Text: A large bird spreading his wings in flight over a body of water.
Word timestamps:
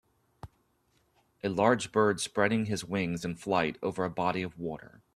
A 1.43 1.49
large 1.49 1.91
bird 1.91 2.19
spreading 2.19 2.65
his 2.65 2.83
wings 2.83 3.23
in 3.23 3.35
flight 3.35 3.77
over 3.83 4.03
a 4.03 4.09
body 4.09 4.41
of 4.41 4.57
water. 4.57 5.03